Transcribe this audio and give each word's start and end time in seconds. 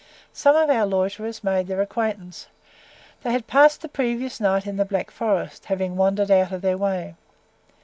Some 0.33 0.55
of 0.55 0.67
our 0.71 0.87
loiterers 0.87 1.43
made 1.43 1.67
their 1.67 1.79
acquaintance. 1.79 2.47
They 3.21 3.31
had 3.31 3.45
passed 3.45 3.81
the 3.83 3.87
previous 3.87 4.39
night 4.39 4.65
in 4.65 4.77
the 4.77 4.83
Black 4.83 5.11
Forest, 5.11 5.65
having 5.65 5.95
wandered 5.95 6.31
out 6.31 6.51
of 6.51 6.63
their 6.63 6.75
way. 6.75 7.13